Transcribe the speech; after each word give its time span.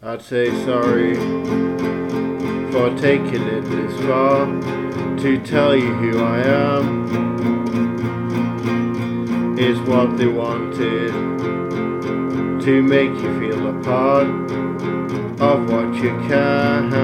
I'd 0.00 0.22
say 0.22 0.46
sorry 0.64 1.16
for 2.70 2.96
taking 2.96 3.42
it 3.42 3.62
this 3.62 4.00
far 4.06 4.46
to 4.46 5.40
tell 5.44 5.74
you 5.74 5.92
who 5.92 6.22
I 6.22 6.38
am 6.38 7.08
is 9.58 9.80
what 9.80 10.16
they 10.16 10.28
wanted 10.28 11.10
to 12.62 12.80
make 12.80 13.10
you 13.10 13.40
feel 13.40 13.66
a 13.66 13.82
part 13.82 14.28
of 15.40 15.68
what 15.68 15.92
you 15.96 16.16
can. 16.28 16.94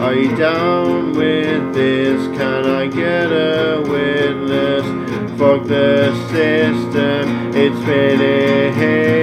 Are 0.00 0.14
you 0.14 0.34
down 0.36 1.12
with 1.12 1.72
this? 1.72 2.20
Can 2.36 2.66
I 2.66 2.88
get 2.88 3.30
a 3.30 3.80
witness? 3.80 4.84
Fuck 5.38 5.68
the 5.68 6.12
system, 6.32 7.52
it's 7.54 7.78
finished. 7.84 8.56
We 8.76 9.15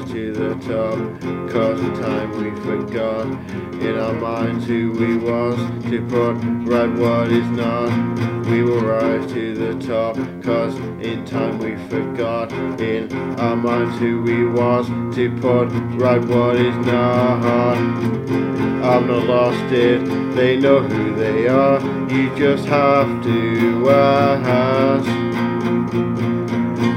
rise 0.00 0.12
to 0.12 0.32
the 0.32 0.54
top, 0.66 1.50
cause 1.50 1.80
in 1.80 1.94
time 1.94 2.30
we 2.32 2.50
forgot. 2.60 3.26
In 3.80 3.98
our 3.98 4.12
minds 4.12 4.66
who 4.66 4.92
we 4.92 5.16
was, 5.16 5.56
to 5.90 6.06
put 6.06 6.34
right 6.68 6.90
what 6.98 7.30
is 7.32 7.46
not. 7.48 8.46
We 8.46 8.62
will 8.62 8.80
rise 8.80 9.30
to 9.32 9.54
the 9.54 9.86
top, 9.86 10.16
cause 10.42 10.76
in 11.04 11.24
time 11.24 11.58
we 11.58 11.76
forgot. 11.88 12.52
In 12.80 13.12
our 13.38 13.56
minds 13.56 13.98
who 13.98 14.22
we 14.22 14.46
was, 14.46 14.86
to 15.16 15.30
put 15.40 15.68
right 16.00 16.24
what 16.24 16.56
is 16.56 16.76
not. 16.86 17.76
I've 18.82 19.06
not 19.06 19.26
lost 19.26 19.72
it, 19.72 20.04
they 20.34 20.56
know 20.56 20.80
who 20.80 21.14
they 21.14 21.48
are. 21.48 21.80
You 22.10 22.34
just 22.36 22.66
have 22.66 23.22
to 23.24 23.90
ask. 23.90 25.06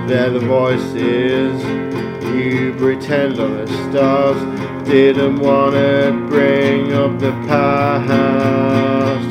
They're 0.08 0.30
the 0.30 0.40
voices 0.42 2.13
you 2.34 2.74
pretend 2.74 3.40
are 3.40 3.66
the 3.66 3.92
stars. 3.92 4.42
Didn't 4.88 5.40
wanna 5.40 6.12
bring 6.28 6.94
up 6.94 7.20
the 7.20 7.32
past. 7.48 9.30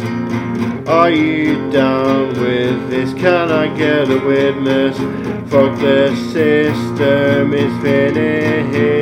Are 0.89 1.11
you 1.11 1.71
down 1.71 2.29
with 2.29 2.91
this? 2.91 3.13
Can 3.15 3.51
I 3.51 3.67
get 3.77 4.11
a 4.11 4.19
witness? 4.19 4.97
Fuck 5.51 5.79
the 5.79 6.15
system 6.33 7.53
is 7.53 7.83
finished. 7.83 9.02